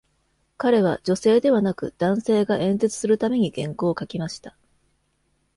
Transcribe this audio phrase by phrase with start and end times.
[0.57, 4.57] 彼は女性ではなく男性が演説するために原稿を書きました。